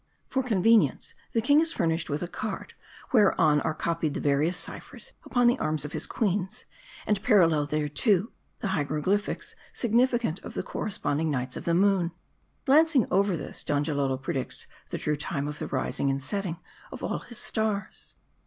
For 0.27 0.41
convenience, 0.41 1.13
the 1.31 1.41
king 1.43 1.59
is 1.61 1.71
furnished 1.73 2.09
with 2.09 2.23
a 2.23 2.27
card, 2.27 2.73
whereon 3.13 3.61
are 3.61 3.75
copied 3.75 4.15
the 4.15 4.19
various 4.19 4.57
ciphers 4.57 5.13
upon 5.25 5.45
the 5.45 5.59
arms 5.59 5.85
of 5.85 5.91
his 5.91 6.07
queens; 6.07 6.65
and 7.05 7.21
parallel 7.21 7.67
thereto, 7.67 8.31
the 8.61 8.69
hieroglyphics 8.69 9.55
signifi 9.75 10.19
cant 10.21 10.39
of 10.39 10.55
the 10.55 10.63
corresponding 10.63 11.29
Nights 11.29 11.55
of 11.55 11.65
the 11.65 11.75
month. 11.75 12.13
Glancing 12.65 13.05
over 13.11 13.37
this, 13.37 13.63
Donjalolo 13.63 14.17
predicts 14.17 14.65
the 14.89 14.97
true 14.97 15.15
time 15.15 15.47
of 15.47 15.59
the 15.59 15.67
rising 15.67 16.09
and 16.09 16.19
setting 16.19 16.57
of 16.91 17.03
all 17.03 17.19
his 17.19 17.37
stars. 17.37 18.15